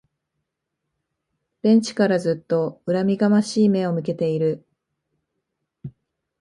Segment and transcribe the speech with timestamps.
[1.61, 4.65] ベンチからずっと恨みがましい目を向けている